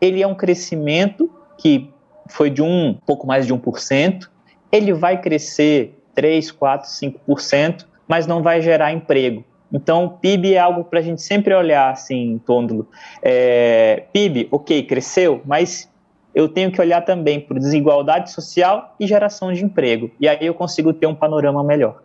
ele 0.02 0.22
é 0.22 0.28
um 0.28 0.36
crescimento 0.36 1.32
que 1.58 1.90
foi 2.28 2.50
de 2.50 2.62
um 2.62 2.98
pouco 3.06 3.26
mais 3.26 3.48
de 3.48 3.54
1%, 3.54 4.28
ele 4.72 4.94
vai 4.94 5.22
crescer 5.22 5.98
3, 6.14 6.52
4, 6.52 6.90
5%, 6.90 7.86
mas 8.08 8.28
não 8.28 8.44
vai 8.44 8.62
gerar 8.62 8.92
emprego. 8.92 9.44
Então, 9.74 10.06
o 10.06 10.10
PIB 10.12 10.54
é 10.54 10.60
algo 10.60 10.84
para 10.84 11.00
a 11.00 11.02
gente 11.02 11.22
sempre 11.22 11.54
olhar 11.54 11.92
assim, 11.92 12.40
Tôndolo. 12.46 12.88
É, 13.22 14.04
PIB, 14.14 14.48
ok, 14.52 14.84
cresceu, 14.84 15.42
mas 15.46 15.92
eu 16.34 16.48
tenho 16.48 16.72
que 16.72 16.80
olhar 16.80 17.02
também 17.02 17.40
para 17.40 17.58
desigualdade 17.58 18.32
social 18.32 18.96
e 19.00 19.08
geração 19.08 19.52
de 19.52 19.66
emprego. 19.66 20.12
E 20.20 20.28
aí 20.28 20.46
eu 20.46 20.54
consigo 20.54 20.94
ter 20.94 21.08
um 21.08 21.16
panorama 21.16 21.64
melhor. 21.64 22.02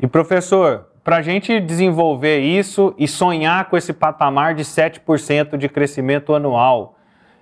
E 0.00 0.06
professor, 0.06 0.88
para 1.04 1.16
a 1.16 1.22
gente 1.22 1.60
desenvolver 1.60 2.40
isso 2.40 2.94
e 2.98 3.06
sonhar 3.06 3.68
com 3.70 3.76
esse 3.76 3.92
patamar 3.92 4.54
de 4.54 4.64
7% 4.64 5.56
de 5.56 5.68
crescimento 5.68 6.34
anual, 6.34 6.96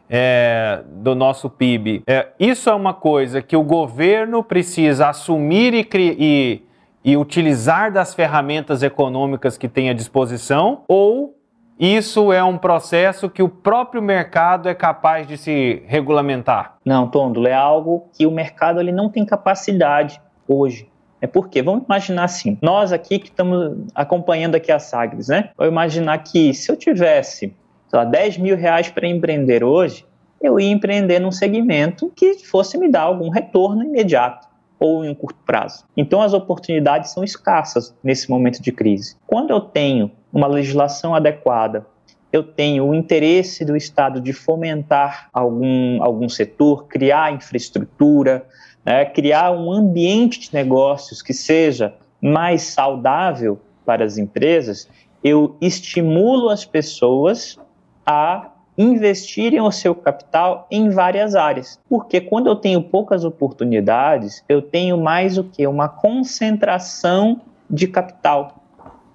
é, 0.09 0.83
do 0.87 1.15
nosso 1.15 1.51
PIB. 1.51 2.03
É, 2.07 2.29
isso 2.39 2.71
é 2.71 2.75
uma 2.75 2.95
coisa 2.95 3.43
que 3.43 3.57
o 3.57 3.63
governo 3.63 4.43
precisa 4.43 5.09
assumir 5.09 5.75
e, 5.75 5.87
e, 5.95 6.63
e 7.07 7.17
utilizar 7.17 7.93
das 7.93 8.13
ferramentas 8.13 8.83
econômicas 8.83 9.57
que 9.57 9.69
tem 9.69 9.89
à 9.89 9.93
disposição, 9.93 10.83
ou 10.89 11.39
isso 11.79 12.33
é 12.33 12.43
um 12.43 12.59
processo 12.59 13.31
que 13.31 13.45
o 13.45 13.49
próprio 13.49 14.03
mercado 14.03 14.69
é 14.69 14.75
capaz 14.75 15.25
de 15.25 15.39
se 15.39 15.85
regulamentar? 15.87 16.79
Não, 16.85 17.07
Tondo, 17.09 17.47
é 17.47 17.55
algo 17.55 18.09
que 18.13 18.27
o 18.27 18.31
mercado 18.33 18.81
ele 18.81 18.91
não 18.91 19.09
tem 19.09 19.25
capacidade 19.25 20.21
hoje. 20.49 20.91
É 21.21 21.29
porque, 21.29 21.63
vamos 21.63 21.85
imaginar 21.85 22.25
assim, 22.25 22.59
nós 22.61 22.93
aqui 22.93 23.21
que 23.21 23.29
estamos 23.29 23.77
acompanhando 23.95 24.57
aqui 24.57 24.73
a 24.73 24.81
Sagres, 24.81 25.29
né? 25.29 25.51
Vou 25.57 25.67
imaginar 25.69 26.19
que 26.19 26.53
se 26.53 26.73
eu 26.73 26.77
tivesse 26.77 27.55
sei 27.89 27.99
lá, 28.01 28.05
10 28.05 28.39
mil 28.39 28.57
reais 28.57 28.89
para 28.89 29.07
empreender 29.07 29.63
hoje, 29.63 30.05
eu 30.43 30.59
ia 30.59 30.73
empreender 30.73 31.21
num 31.21 31.31
segmento 31.31 32.13
que 32.17 32.35
fosse 32.45 32.77
me 32.77 32.91
dar 32.91 33.03
algum 33.03 33.31
retorno 33.31 33.85
imediato 33.85 34.47
ou 34.79 35.05
em 35.05 35.09
um 35.09 35.15
curto 35.15 35.39
prazo. 35.45 35.85
Então 35.97 36.21
as 36.21 36.33
oportunidades 36.33 37.13
são 37.13 37.25
escassas 37.25 37.95
nesse 38.03 38.31
momento 38.31 38.63
de 38.63 38.73
crise. 38.73 39.17
Quando 39.27 39.51
eu 39.51 39.61
tenho 39.61 40.11
uma 40.33 40.47
legislação 40.47 41.15
adequada, 41.15 41.87
eu 42.33 42.43
tenho 42.43 42.85
o 42.85 42.95
interesse 42.95 43.65
do 43.65 43.77
Estado 43.77 44.21
de 44.21 44.33
fomentar 44.33 45.29
algum, 45.33 46.03
algum 46.03 46.29
setor, 46.29 46.87
criar 46.87 47.33
infraestrutura, 47.33 48.45
né, 48.85 49.05
criar 49.05 49.53
um 49.53 49.73
ambiente 49.73 50.41
de 50.41 50.55
negócios 50.55 51.23
que 51.23 51.33
seja 51.33 51.95
mais 52.21 52.63
saudável 52.63 53.59
para 53.85 54.05
as 54.05 54.19
empresas, 54.19 54.89
eu 55.23 55.57
estimulo 55.61 56.51
as 56.51 56.65
pessoas 56.65 57.59
a 58.05 58.51
investirem 58.77 59.61
o 59.61 59.71
seu 59.71 59.95
capital 59.95 60.67
em 60.71 60.91
várias 60.91 61.35
áreas. 61.35 61.81
Porque 61.89 62.21
quando 62.21 62.49
eu 62.49 62.57
tenho 62.57 62.83
poucas 62.83 63.25
oportunidades, 63.25 64.45
eu 64.49 64.61
tenho 64.61 64.99
mais 64.99 65.39
o 65.39 65.45
que? 65.45 65.67
Uma 65.67 65.89
concentração 65.89 67.41
de 67.69 67.87
capital. 67.89 68.63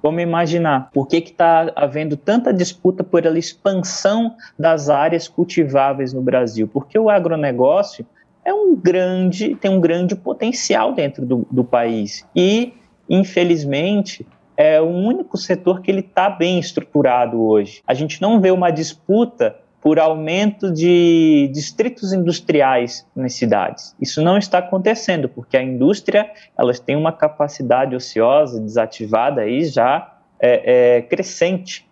Vamos 0.01 0.24
imaginar 0.24 0.89
por 0.91 1.08
que 1.08 1.18
está 1.18 1.72
havendo 1.75 2.18
tanta 2.18 2.51
disputa 2.51 3.03
por 3.03 3.25
a 3.25 3.38
expansão 3.38 4.36
das 4.58 4.89
áreas 4.89 5.27
cultiváveis 5.27 6.12
no 6.12 6.22
Brasil? 6.22 6.68
Porque 6.68 6.98
o 6.98 7.10
agronegócio 7.10 8.06
é 8.44 8.51
um 8.51 8.75
grande, 8.75 9.56
tem 9.56 9.70
um 9.70 9.80
grande 9.80 10.15
potencial 10.15 10.94
dentro 10.94 11.24
do, 11.24 11.48
do 11.51 11.63
país. 11.63 12.25
E, 12.36 12.74
infelizmente, 13.08 14.25
é 14.62 14.80
o 14.80 14.86
único 14.86 15.38
setor 15.38 15.82
que 15.82 15.89
ele 15.89 16.01
está 16.01 16.30
bem 16.30 16.60
estruturado 16.60 17.41
hoje. 17.41 17.82
A 17.88 17.96
gente 17.96 18.22
não 18.22 18.39
vê 18.39 18.51
uma 18.51 18.70
disputa 18.70 19.56
por 19.82 19.98
aumento 19.98 20.72
de 20.72 21.50
distritos 21.51 22.13
industriais 22.13 23.08
nas 23.15 23.34
cidades. 23.34 23.96
Isso 24.00 24.22
não 24.22 24.38
está 24.38 24.60
acontecendo, 24.60 25.27
porque 25.27 25.58
a 25.58 25.63
indústria 25.63 26.30
elas 26.56 26.80
tem 26.80 26.96
uma 26.96 27.12
capacidade 27.12 27.96
ociosa 27.96 28.62
desativada 28.62 29.41
aí 29.41 29.65
já 29.65 30.15
é, 30.39 30.98
é, 30.98 31.01
crescente. 31.01 31.89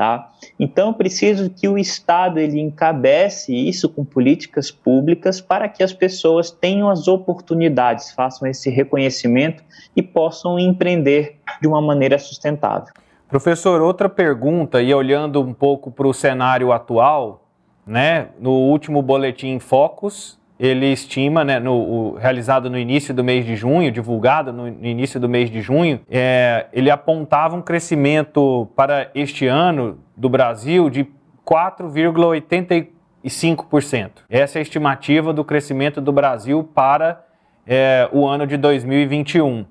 Tá? 0.00 0.30
Então, 0.58 0.94
preciso 0.94 1.50
que 1.50 1.68
o 1.68 1.76
Estado 1.76 2.38
ele 2.40 2.58
encabece 2.58 3.54
isso 3.54 3.86
com 3.86 4.02
políticas 4.02 4.70
públicas 4.70 5.42
para 5.42 5.68
que 5.68 5.82
as 5.82 5.92
pessoas 5.92 6.50
tenham 6.50 6.88
as 6.88 7.06
oportunidades, 7.06 8.10
façam 8.10 8.48
esse 8.48 8.70
reconhecimento 8.70 9.62
e 9.94 10.00
possam 10.00 10.58
empreender 10.58 11.36
de 11.60 11.68
uma 11.68 11.82
maneira 11.82 12.18
sustentável. 12.18 12.94
Professor, 13.28 13.82
outra 13.82 14.08
pergunta, 14.08 14.80
e 14.80 14.94
olhando 14.94 15.42
um 15.42 15.52
pouco 15.52 15.90
para 15.90 16.08
o 16.08 16.14
cenário 16.14 16.72
atual, 16.72 17.46
né, 17.86 18.28
no 18.40 18.52
último 18.52 19.02
boletim 19.02 19.58
Focus, 19.58 20.39
ele 20.60 20.86
estima, 20.92 21.42
né, 21.42 21.58
no, 21.58 21.72
o, 21.72 22.14
realizado 22.16 22.68
no 22.68 22.78
início 22.78 23.14
do 23.14 23.24
mês 23.24 23.46
de 23.46 23.56
junho, 23.56 23.90
divulgado 23.90 24.52
no, 24.52 24.70
no 24.70 24.86
início 24.86 25.18
do 25.18 25.26
mês 25.26 25.48
de 25.48 25.62
junho, 25.62 26.00
é, 26.10 26.66
ele 26.70 26.90
apontava 26.90 27.56
um 27.56 27.62
crescimento 27.62 28.68
para 28.76 29.10
este 29.14 29.46
ano 29.46 29.98
do 30.14 30.28
Brasil 30.28 30.90
de 30.90 31.08
4,85%. 31.46 34.10
Essa 34.28 34.58
é 34.58 34.60
a 34.60 34.62
estimativa 34.62 35.32
do 35.32 35.42
crescimento 35.42 35.98
do 35.98 36.12
Brasil 36.12 36.62
para 36.74 37.24
é, 37.66 38.06
o 38.12 38.26
ano 38.26 38.46
de 38.46 38.58
2021. 38.58 39.64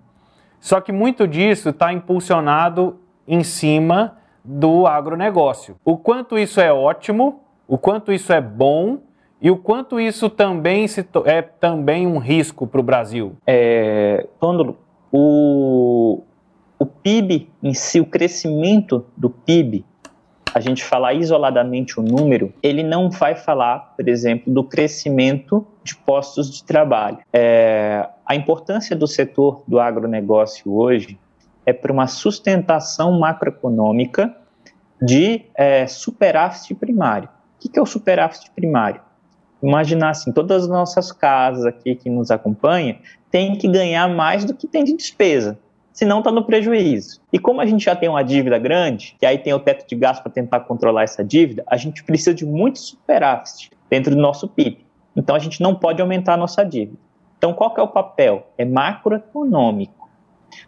Só 0.59 0.81
que 0.81 0.91
muito 0.91 1.27
disso 1.27 1.69
está 1.69 1.93
impulsionado 1.93 2.99
em 3.27 3.43
cima 3.43 4.17
do 4.43 4.87
agronegócio. 4.87 5.75
O 5.85 5.97
quanto 5.97 6.35
isso 6.35 6.59
é 6.59 6.73
ótimo, 6.73 7.43
o 7.67 7.77
quanto 7.77 8.11
isso 8.11 8.33
é 8.33 8.41
bom 8.41 9.07
e 9.41 9.49
o 9.49 9.57
quanto 9.57 9.99
isso 9.99 10.29
também 10.29 10.87
se, 10.87 11.05
é 11.25 11.41
também 11.41 12.05
um 12.05 12.17
risco 12.17 12.67
para 12.67 12.79
o 12.79 12.83
Brasil? 12.83 13.35
É, 13.47 14.27
Tôndolo, 14.39 14.77
o, 15.11 16.23
o 16.77 16.85
PIB 16.85 17.49
em 17.63 17.73
si, 17.73 18.01
o 18.01 18.05
crescimento 18.05 19.05
do 19.15 19.29
PIB, 19.29 19.85
a 20.53 20.59
gente 20.59 20.83
falar 20.83 21.13
isoladamente 21.13 21.99
o 21.99 22.03
número, 22.03 22.51
ele 22.61 22.83
não 22.83 23.09
vai 23.09 23.35
falar, 23.35 23.93
por 23.95 24.09
exemplo, 24.09 24.51
do 24.51 24.63
crescimento 24.63 25.65
de 25.83 25.95
postos 25.95 26.51
de 26.51 26.63
trabalho. 26.63 27.19
É, 27.31 28.09
a 28.25 28.35
importância 28.35 28.95
do 28.95 29.07
setor 29.07 29.63
do 29.67 29.79
agronegócio 29.79 30.73
hoje 30.73 31.19
é 31.65 31.71
para 31.71 31.93
uma 31.93 32.07
sustentação 32.07 33.19
macroeconômica 33.19 34.35
de 35.01 35.45
é, 35.55 35.87
superávit 35.87 36.73
primário. 36.75 37.29
O 37.55 37.69
que 37.69 37.77
é 37.77 37.81
o 37.81 37.85
superávit 37.85 38.49
primário? 38.51 39.01
Imaginar 39.61 40.11
assim, 40.11 40.31
todas 40.31 40.63
as 40.63 40.69
nossas 40.69 41.11
casas 41.11 41.65
aqui 41.65 41.95
que 41.95 42.09
nos 42.09 42.31
acompanham 42.31 42.97
têm 43.29 43.55
que 43.55 43.67
ganhar 43.67 44.07
mais 44.07 44.45
do 44.45 44.53
que 44.53 44.67
tem 44.67 44.83
de 44.83 44.95
despesa, 44.95 45.57
senão 45.91 46.19
está 46.19 46.31
no 46.31 46.43
prejuízo. 46.43 47.21
E 47.31 47.37
como 47.37 47.61
a 47.61 47.65
gente 47.65 47.83
já 47.83 47.95
tem 47.95 48.09
uma 48.09 48.23
dívida 48.23 48.57
grande, 48.57 49.15
que 49.19 49.25
aí 49.25 49.37
tem 49.37 49.53
o 49.53 49.59
teto 49.59 49.87
de 49.87 49.95
gasto 49.95 50.23
para 50.23 50.31
tentar 50.31 50.61
controlar 50.61 51.03
essa 51.03 51.23
dívida, 51.23 51.63
a 51.67 51.77
gente 51.77 52.03
precisa 52.03 52.33
de 52.33 52.45
muito 52.45 52.79
superávit 52.79 53.69
dentro 53.89 54.15
do 54.15 54.21
nosso 54.21 54.47
PIB. 54.47 54.85
Então 55.15 55.35
a 55.35 55.39
gente 55.39 55.61
não 55.61 55.75
pode 55.75 56.01
aumentar 56.01 56.33
a 56.33 56.37
nossa 56.37 56.63
dívida. 56.63 56.97
Então 57.37 57.53
qual 57.53 57.73
que 57.73 57.79
é 57.79 57.83
o 57.83 57.87
papel? 57.87 58.47
É 58.57 58.65
macroeconômico. 58.65 60.09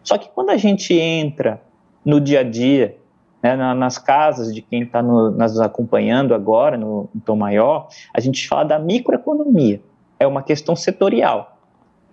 Só 0.03 0.17
que 0.17 0.29
quando 0.29 0.50
a 0.50 0.57
gente 0.57 0.93
entra 0.93 1.62
no 2.05 2.19
dia 2.19 2.41
a 2.41 2.43
dia 2.43 2.98
né, 3.41 3.55
nas 3.55 3.98
casas 3.98 4.53
de 4.53 4.62
quem 4.62 4.83
está 4.83 5.01
nos 5.01 5.60
acompanhando 5.60 6.33
agora, 6.33 6.77
no, 6.77 7.10
no 7.13 7.21
Tom 7.21 7.36
Maior, 7.36 7.88
a 8.13 8.19
gente 8.19 8.48
fala 8.48 8.63
da 8.63 8.79
microeconomia. 8.79 9.81
É 10.19 10.27
uma 10.27 10.43
questão 10.43 10.75
setorial. 10.75 11.57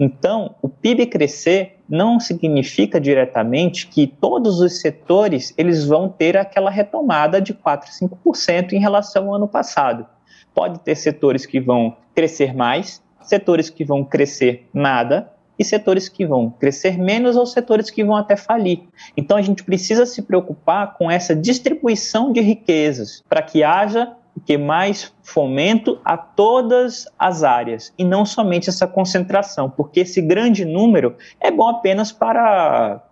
Então, 0.01 0.55
o 0.63 0.69
PIB 0.69 1.07
crescer 1.07 1.79
não 1.89 2.21
significa 2.21 3.01
diretamente 3.01 3.89
que 3.89 4.07
todos 4.07 4.61
os 4.61 4.81
setores 4.81 5.53
eles 5.59 5.85
vão 5.85 6.09
ter 6.09 6.37
aquela 6.37 6.71
retomada 6.71 7.41
de 7.41 7.53
4, 7.53 7.91
5% 7.91 8.73
em 8.73 8.79
relação 8.79 9.27
ao 9.29 9.35
ano 9.35 9.49
passado. 9.49 10.07
Pode 10.55 10.79
ter 10.81 10.95
setores 10.95 11.45
que 11.45 11.61
vão 11.61 11.97
crescer 12.15 12.55
mais, 12.55 13.03
setores 13.21 13.69
que 13.69 13.85
vão 13.85 14.05
crescer 14.05 14.69
nada 14.73 15.33
e 15.59 15.65
setores 15.65 16.09
que 16.09 16.25
vão 16.25 16.51
crescer 16.51 16.97
menos 16.99 17.37
ou 17.37 17.45
setores 17.45 17.91
que 17.91 18.05
vão 18.05 18.17
até 18.17 18.37
falir. 18.37 18.83
Então 19.17 19.37
a 19.37 19.43
gente 19.43 19.65
precisa 19.65 20.07
se 20.07 20.23
preocupar 20.23 20.95
com 20.95 21.11
essa 21.11 21.35
distribuição 21.35 22.33
de 22.33 22.41
riquezas 22.41 23.23
para 23.29 23.43
que 23.43 23.65
haja 23.65 24.13
que 24.47 24.57
mais 24.57 25.13
fomento 25.23 26.01
a 26.05 26.17
todas 26.17 27.07
as 27.19 27.43
áreas 27.43 27.93
e 27.99 28.05
não 28.05 28.25
somente 28.25 28.69
essa 28.69 28.87
concentração, 28.87 29.69
porque 29.69 30.01
esse 30.01 30.23
grande 30.23 30.65
número 30.65 31.17
é 31.41 31.51
bom 31.51 31.69
apenas 31.69 32.13
para 32.13 33.03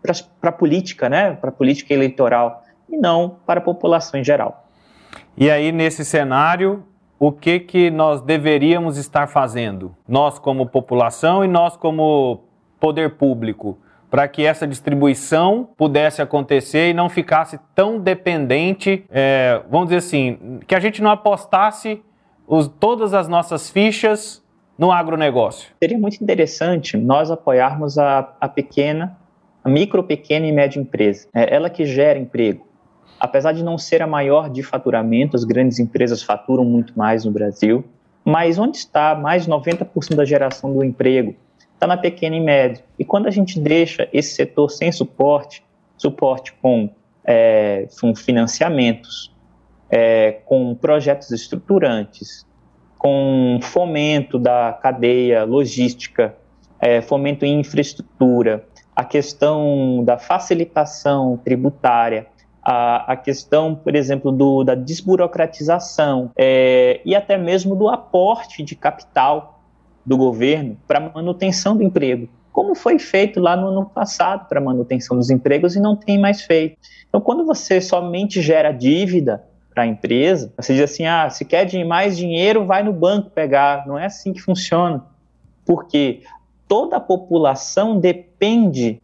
para, 0.00 0.12
para 0.40 0.50
a 0.50 0.52
política, 0.52 1.08
né, 1.08 1.32
para 1.32 1.50
a 1.50 1.52
política 1.52 1.92
eleitoral 1.92 2.62
e 2.88 2.96
não 2.96 3.38
para 3.44 3.58
a 3.58 3.62
população 3.62 4.20
em 4.20 4.24
geral. 4.24 4.68
E 5.36 5.50
aí 5.50 5.72
nesse 5.72 6.04
cenário, 6.04 6.84
o 7.18 7.32
que 7.32 7.60
que 7.60 7.90
nós 7.90 8.20
deveríamos 8.20 8.96
estar 8.96 9.26
fazendo, 9.26 9.94
nós 10.06 10.38
como 10.38 10.66
população 10.66 11.44
e 11.44 11.48
nós 11.48 11.76
como 11.76 12.44
poder 12.78 13.16
público? 13.16 13.78
para 14.10 14.28
que 14.28 14.44
essa 14.44 14.66
distribuição 14.66 15.68
pudesse 15.76 16.22
acontecer 16.22 16.90
e 16.90 16.94
não 16.94 17.08
ficasse 17.08 17.58
tão 17.74 17.98
dependente, 17.98 19.04
é, 19.10 19.60
vamos 19.68 19.88
dizer 19.88 19.98
assim, 19.98 20.60
que 20.66 20.74
a 20.74 20.80
gente 20.80 21.02
não 21.02 21.10
apostasse 21.10 22.02
os, 22.46 22.68
todas 22.68 23.12
as 23.12 23.28
nossas 23.28 23.68
fichas 23.68 24.42
no 24.78 24.92
agronegócio. 24.92 25.70
Seria 25.82 25.98
muito 25.98 26.22
interessante 26.22 26.96
nós 26.96 27.30
apoiarmos 27.30 27.98
a, 27.98 28.32
a 28.40 28.48
pequena, 28.48 29.18
a 29.64 29.68
micro, 29.68 30.04
pequena 30.04 30.46
e 30.46 30.52
média 30.52 30.78
empresa. 30.78 31.28
É 31.34 31.54
ela 31.54 31.68
que 31.68 31.84
gera 31.84 32.18
emprego. 32.18 32.66
Apesar 33.18 33.52
de 33.52 33.64
não 33.64 33.78
ser 33.78 34.02
a 34.02 34.06
maior 34.06 34.50
de 34.50 34.62
faturamento, 34.62 35.36
as 35.36 35.44
grandes 35.44 35.78
empresas 35.78 36.22
faturam 36.22 36.64
muito 36.64 36.96
mais 36.96 37.24
no 37.24 37.30
Brasil, 37.30 37.84
mas 38.24 38.58
onde 38.58 38.76
está 38.76 39.14
mais 39.14 39.44
de 39.44 39.50
90% 39.50 40.14
da 40.14 40.24
geração 40.24 40.72
do 40.72 40.84
emprego? 40.84 41.34
está 41.76 41.86
na 41.86 41.96
pequena 41.96 42.36
e 42.36 42.40
média. 42.40 42.82
E 42.98 43.04
quando 43.04 43.26
a 43.26 43.30
gente 43.30 43.60
deixa 43.60 44.08
esse 44.12 44.34
setor 44.34 44.70
sem 44.70 44.90
suporte, 44.90 45.62
suporte 45.96 46.52
com, 46.60 46.90
é, 47.24 47.86
com 48.00 48.14
financiamentos, 48.14 49.32
é, 49.90 50.40
com 50.44 50.74
projetos 50.74 51.30
estruturantes, 51.30 52.46
com 52.98 53.58
fomento 53.62 54.38
da 54.38 54.72
cadeia 54.72 55.44
logística, 55.44 56.34
é, 56.80 57.00
fomento 57.00 57.44
em 57.44 57.60
infraestrutura, 57.60 58.66
a 58.94 59.04
questão 59.04 60.02
da 60.02 60.18
facilitação 60.18 61.36
tributária, 61.44 62.26
a, 62.68 63.12
a 63.12 63.16
questão, 63.16 63.76
por 63.76 63.94
exemplo, 63.94 64.32
do, 64.32 64.64
da 64.64 64.74
desburocratização 64.74 66.32
é, 66.36 67.00
e 67.04 67.14
até 67.14 67.38
mesmo 67.38 67.76
do 67.76 67.88
aporte 67.88 68.64
de 68.64 68.74
capital 68.74 69.60
do 70.04 70.16
governo 70.16 70.76
para 70.84 70.98
manutenção 70.98 71.76
do 71.76 71.84
emprego, 71.84 72.28
como 72.50 72.74
foi 72.74 72.98
feito 72.98 73.38
lá 73.38 73.56
no 73.56 73.68
ano 73.68 73.86
passado 73.86 74.48
para 74.48 74.60
manutenção 74.60 75.16
dos 75.16 75.30
empregos 75.30 75.76
e 75.76 75.80
não 75.80 75.94
tem 75.94 76.18
mais 76.18 76.42
feito. 76.42 76.76
Então, 77.08 77.20
quando 77.20 77.46
você 77.46 77.80
somente 77.80 78.42
gera 78.42 78.72
dívida 78.72 79.44
para 79.72 79.84
a 79.84 79.86
empresa, 79.86 80.52
você 80.56 80.72
diz 80.72 80.82
assim: 80.82 81.06
ah, 81.06 81.30
se 81.30 81.44
quer 81.44 81.72
mais 81.84 82.16
dinheiro, 82.16 82.66
vai 82.66 82.82
no 82.82 82.92
banco 82.92 83.30
pegar. 83.30 83.86
Não 83.86 83.96
é 83.96 84.06
assim 84.06 84.32
que 84.32 84.40
funciona. 84.40 85.04
Porque 85.64 86.22
toda 86.66 86.96
a 86.96 87.00
população 87.00 88.00
depende 88.00 88.25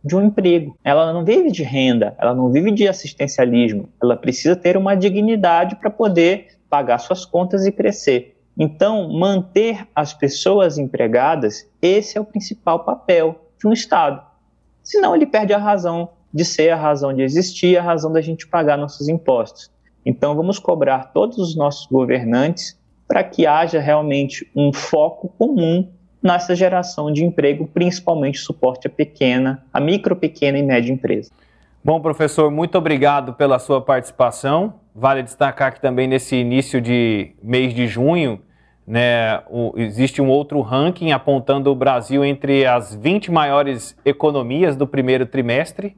de 0.05 0.17
um 0.17 0.23
emprego. 0.23 0.77
Ela 0.85 1.13
não 1.13 1.25
vive 1.25 1.51
de 1.51 1.63
renda, 1.63 2.15
ela 2.19 2.35
não 2.35 2.51
vive 2.51 2.71
de 2.71 2.87
assistencialismo. 2.87 3.89
Ela 4.03 4.17
precisa 4.17 4.55
ter 4.55 4.77
uma 4.77 4.95
dignidade 4.95 5.77
para 5.77 5.91
poder 5.91 6.49
pagar 6.69 6.99
suas 6.99 7.25
contas 7.25 7.67
e 7.67 7.73
crescer. 7.73 8.37
Então, 8.59 9.11
manter 9.11 9.87
as 9.95 10.13
pessoas 10.13 10.79
empregadas, 10.79 11.67
esse 11.81 12.19
é 12.19 12.21
o 12.21 12.25
principal 12.25 12.85
papel 12.85 13.49
de 13.59 13.67
um 13.67 13.73
Estado. 13.73 14.23
Senão, 14.83 15.15
ele 15.15 15.27
perde 15.27 15.55
a 15.55 15.59
razão 15.59 16.11
de 16.33 16.45
ser, 16.45 16.71
a 16.71 16.77
razão 16.77 17.15
de 17.15 17.23
existir, 17.23 17.79
a 17.79 17.83
razão 17.83 18.13
da 18.13 18.21
gente 18.21 18.47
pagar 18.47 18.77
nossos 18.77 19.09
impostos. 19.09 19.71
Então, 20.05 20.35
vamos 20.35 20.59
cobrar 20.59 21.13
todos 21.13 21.39
os 21.39 21.57
nossos 21.57 21.87
governantes 21.87 22.79
para 23.07 23.23
que 23.23 23.47
haja 23.47 23.81
realmente 23.81 24.51
um 24.55 24.73
foco 24.73 25.29
comum 25.39 25.91
nessa 26.23 26.55
geração 26.55 27.13
de 27.13 27.25
emprego, 27.25 27.67
principalmente 27.67 28.39
suporte 28.39 28.87
à 28.87 28.91
pequena, 28.91 29.65
a 29.73 29.81
micro, 29.81 30.15
pequena 30.15 30.59
e 30.59 30.63
média 30.63 30.93
empresa. 30.93 31.31
Bom, 31.85 32.01
professor, 32.01 32.51
muito 32.51 32.79
obrigado 32.79 33.35
pela 33.35 33.59
sua 33.59 33.81
participação. 33.81 34.75
Vale 34.95 35.23
destacar 35.23 35.75
que 35.75 35.81
também 35.81 36.07
nesse 36.07 36.37
início 36.37 36.81
de 36.81 37.35
mês 37.43 37.75
de 37.75 37.89
junho, 37.89 38.41
né, 38.87 39.41
o, 39.51 39.73
existe 39.77 40.23
um 40.23 40.29
outro 40.29 40.61
ranking 40.61 41.11
apontando 41.11 41.71
o 41.71 41.75
Brasil 41.75 42.25
entre 42.25 42.65
as 42.65 42.95
20 42.95 43.33
maiores 43.33 43.97
economias 44.05 44.77
do 44.77 44.87
primeiro 44.87 45.27
trimestre, 45.27 45.97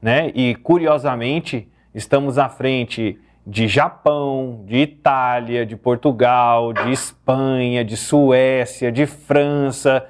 né, 0.00 0.30
e 0.34 0.54
curiosamente 0.54 1.68
estamos 1.94 2.38
à 2.38 2.48
frente 2.48 3.18
de 3.46 3.68
Japão, 3.68 4.64
de 4.66 4.78
Itália, 4.78 5.64
de 5.64 5.76
Portugal, 5.76 6.72
de 6.72 6.90
Espanha, 6.90 7.84
de 7.84 7.96
Suécia, 7.96 8.90
de 8.90 9.06
França. 9.06 10.04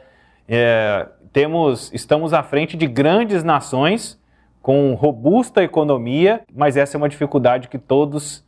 É, 0.49 1.07
temos, 1.33 1.93
estamos 1.93 2.33
à 2.33 2.43
frente 2.43 2.79
de 2.79 2.87
grandes 2.87 3.45
nações 3.45 4.19
com 4.63 4.95
robusta 4.95 5.63
economia, 5.63 6.41
mas 6.55 6.79
essa 6.79 6.97
é 6.97 6.99
uma 6.99 7.11
dificuldade 7.11 7.69
que 7.69 7.79
todos, 7.79 8.43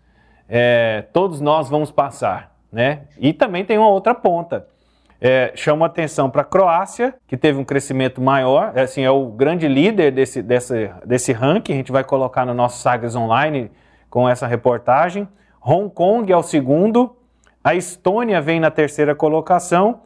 é, 0.48 1.04
todos 1.12 1.40
nós 1.40 1.68
vamos 1.68 1.90
passar. 1.90 2.56
Né? 2.72 3.02
E 3.18 3.34
também 3.34 3.64
tem 3.64 3.76
uma 3.76 3.88
outra 3.88 4.14
ponta. 4.14 4.66
É, 5.20 5.52
chama 5.54 5.84
atenção 5.84 6.30
para 6.30 6.42
a 6.42 6.44
Croácia, 6.44 7.14
que 7.26 7.36
teve 7.36 7.58
um 7.58 7.64
crescimento 7.64 8.22
maior, 8.22 8.72
é, 8.74 8.82
assim, 8.82 9.02
é 9.02 9.10
o 9.10 9.26
grande 9.26 9.68
líder 9.68 10.12
desse, 10.12 10.42
desse, 10.42 10.90
desse 11.04 11.32
ranking, 11.32 11.72
a 11.72 11.76
gente 11.76 11.92
vai 11.92 12.04
colocar 12.04 12.46
no 12.46 12.54
nosso 12.54 12.80
Sagres 12.80 13.14
Online 13.16 13.70
com 14.08 14.28
essa 14.28 14.46
reportagem. 14.46 15.28
Hong 15.60 15.90
Kong 15.90 16.32
é 16.32 16.36
o 16.36 16.42
segundo, 16.42 17.16
a 17.62 17.74
Estônia 17.74 18.40
vem 18.40 18.60
na 18.60 18.70
terceira 18.70 19.14
colocação, 19.14 20.02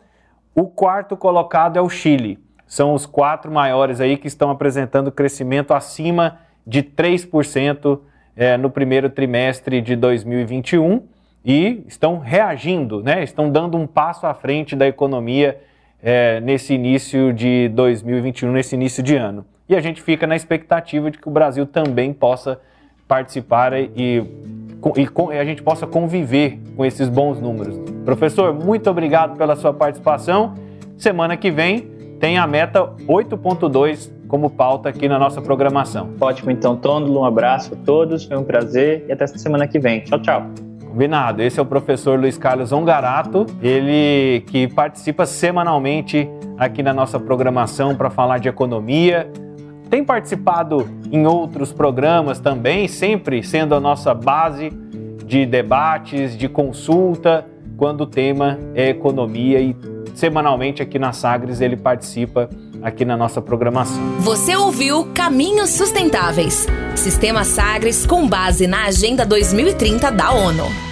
o 0.55 0.67
quarto 0.67 1.17
colocado 1.17 1.77
é 1.77 1.81
o 1.81 1.89
Chile 1.89 2.39
são 2.73 2.95
os 2.95 3.05
quatro 3.05 3.53
maiores 3.53 4.01
aí 4.01 4.17
que 4.17 4.27
estão 4.27 4.49
apresentando 4.49 5.13
crescimento 5.13 5.75
acima 5.75 6.39
de 6.67 6.83
3% 6.83 8.01
é, 8.35 8.57
no 8.57 8.71
primeiro 8.71 9.11
trimestre 9.11 9.83
de 9.83 9.95
2021 9.95 11.03
e 11.45 11.85
estão 11.87 12.19
reagindo, 12.19 13.03
né? 13.03 13.23
estão 13.23 13.51
dando 13.51 13.77
um 13.77 13.87
passo 13.87 14.27
à 14.27 14.33
frente 14.33 14.75
da 14.75 14.89
economia 14.89 15.61
é, 16.03 16.41
nesse 16.41 16.73
início 16.73 17.31
de 17.35 17.69
2021, 17.75 18.51
nesse 18.51 18.75
início 18.75 19.03
de 19.03 19.17
ano. 19.17 19.45
E 19.69 19.77
a 19.77 19.81
gente 19.83 20.01
fica 20.01 20.27
na 20.27 20.35
expectativa 20.35 21.11
de 21.11 21.19
que 21.19 21.29
o 21.29 21.31
Brasil 21.31 21.67
também 21.67 22.11
possa 22.15 22.59
participar 23.13 23.75
e, 23.75 23.91
e, 23.95 25.39
a 25.39 25.45
gente 25.45 25.63
possa 25.63 25.87
conviver 25.87 26.59
com 26.75 26.83
esses 26.83 27.11
bons 27.11 27.39
números. 27.39 27.79
Professor, 28.07 28.55
muito 28.55 28.89
obrigado 28.89 29.37
pela 29.37 29.55
sua 29.55 29.71
participação. 29.71 30.55
Semana 30.97 31.37
que 31.37 31.51
vem 31.51 31.81
tem 32.19 32.39
a 32.39 32.47
meta 32.47 32.91
8.2 33.07 34.11
como 34.27 34.49
pauta 34.49 34.89
aqui 34.89 35.09
na 35.09 35.19
nossa 35.19 35.43
programação. 35.43 36.09
Ótimo, 36.19 36.51
então, 36.51 36.75
Tôndulo, 36.75 37.21
um 37.21 37.25
abraço 37.27 37.75
a 37.75 37.77
todos, 37.85 38.25
foi 38.25 38.39
um 38.39 38.45
prazer 38.45 39.05
e 39.07 39.13
até 39.13 39.27
semana 39.27 39.69
que 39.69 39.79
vem. 39.79 40.01
Tchau, 40.01 40.19
tchau. 40.19 40.47
Combinado. 40.89 41.43
Esse 41.43 41.61
é 41.61 41.63
o 41.63 41.67
professor 41.67 42.19
Luiz 42.19 42.39
Carlos 42.39 42.73
Ongarato, 42.73 43.45
ele 43.63 44.41
que 44.47 44.69
participa 44.69 45.27
semanalmente 45.27 46.27
aqui 46.57 46.83
na 46.83 46.95
nossa 46.95 47.21
programação 47.21 47.95
para 47.95 48.09
falar 48.09 48.39
de 48.39 48.49
economia. 48.49 49.31
Tem 49.93 50.03
participado 50.03 50.89
em 51.13 51.27
outros 51.27 51.71
programas 51.71 52.41
também, 52.41 52.89
sempre 52.89 53.43
sendo 53.43 53.75
a 53.75 53.81
nossa 53.81 54.15
base 54.15 54.71
de 55.27 55.45
debates, 55.45 56.35
de 56.35 56.49
consulta, 56.49 57.45
quando 57.77 58.01
o 58.01 58.07
tema 58.07 58.59
é 58.75 58.89
economia 58.89 59.61
e 59.61 59.77
semanalmente 60.15 60.81
aqui 60.81 60.99
na 60.99 61.13
Sagres 61.13 61.61
ele 61.61 61.77
participa 61.77 62.49
aqui 62.83 63.05
na 63.05 63.19
nossa 63.19 63.43
programação. 63.43 64.03
Você 64.21 64.57
ouviu 64.57 65.09
Caminhos 65.13 65.69
Sustentáveis. 65.69 66.67
Sistema 66.97 67.45
Sagres 67.45 68.07
com 68.07 68.27
base 68.27 68.67
na 68.67 68.87
Agenda 68.87 69.27
2030 69.27 70.11
da 70.11 70.33
ONU. 70.33 70.92